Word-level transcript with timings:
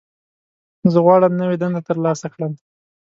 زه 0.91 0.97
غواړم 1.05 1.33
نوې 1.41 1.55
دنده 1.61 1.81
ترلاسه 1.89 2.27
کړم. 2.33 2.53